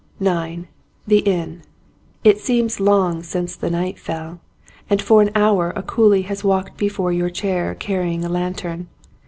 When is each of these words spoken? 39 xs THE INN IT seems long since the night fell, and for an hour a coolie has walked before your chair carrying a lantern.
39 0.17 0.61
xs 0.63 0.67
THE 1.05 1.19
INN 1.31 1.61
IT 2.23 2.39
seems 2.39 2.79
long 2.79 3.21
since 3.21 3.55
the 3.55 3.69
night 3.69 3.99
fell, 3.99 4.39
and 4.89 4.99
for 4.99 5.21
an 5.21 5.29
hour 5.35 5.73
a 5.75 5.83
coolie 5.83 6.23
has 6.25 6.43
walked 6.43 6.75
before 6.75 7.11
your 7.13 7.29
chair 7.29 7.75
carrying 7.75 8.25
a 8.25 8.29
lantern. 8.29 8.87